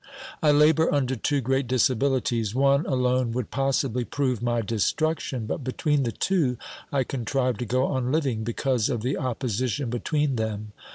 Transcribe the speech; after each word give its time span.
I 0.41 0.49
labour 0.49 0.91
under 0.91 1.15
two 1.15 1.41
great 1.41 1.67
disabilities; 1.67 2.55
one 2.55 2.87
alone 2.87 3.33
would 3.33 3.51
possibly 3.51 4.03
prove 4.03 4.41
my 4.41 4.61
destruction, 4.63 5.45
but 5.45 5.63
between 5.63 6.01
the 6.01 6.11
two 6.11 6.57
I 6.91 7.03
con 7.03 7.23
trive 7.23 7.57
to 7.59 7.65
go 7.67 7.85
on 7.85 8.11
living, 8.11 8.43
because 8.43 8.89
of 8.89 9.03
the 9.03 9.15
opposition 9.15 9.91
between 9.91 10.37
them. 10.37 10.71